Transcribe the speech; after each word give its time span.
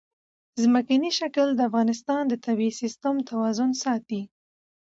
ځمکنی 0.63 1.11
شکل 1.19 1.47
د 1.53 1.59
افغانستان 1.69 2.23
د 2.27 2.33
طبعي 2.45 2.71
سیسټم 2.81 3.15
توازن 3.29 3.71
ساتي. 3.83 4.21